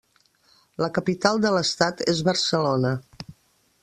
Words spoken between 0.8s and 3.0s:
La capital de l'estat és Barcelona.